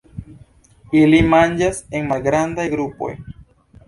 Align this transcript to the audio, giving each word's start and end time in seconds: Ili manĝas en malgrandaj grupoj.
Ili 1.01 1.19
manĝas 1.33 1.81
en 1.99 2.07
malgrandaj 2.13 2.65
grupoj. 2.73 3.11